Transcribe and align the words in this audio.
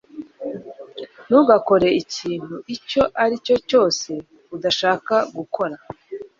Ntugakore 1.27 1.87
ikintu 2.01 2.55
icyo 2.75 3.03
ari 3.23 3.35
cyo 3.45 3.55
cyose 3.69 4.11
udashaka 4.55 5.15
gukora 5.35 5.75